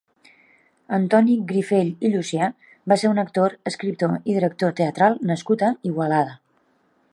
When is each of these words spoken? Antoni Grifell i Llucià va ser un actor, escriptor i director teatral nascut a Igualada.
Antoni 0.95 1.35
Grifell 1.51 1.91
i 2.07 2.11
Llucià 2.13 2.47
va 2.93 2.97
ser 3.01 3.11
un 3.11 3.23
actor, 3.25 3.55
escriptor 3.73 4.17
i 4.23 4.37
director 4.41 4.75
teatral 4.83 5.21
nascut 5.33 5.67
a 5.69 5.73
Igualada. 5.93 6.37